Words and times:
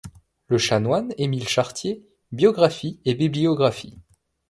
Le 0.47 0.57
chanoine 0.57 1.13
Émile 1.19 1.47
Chartier, 1.47 2.03
biographie 2.31 2.99
et 3.05 3.13
bibliographie. 3.13 3.99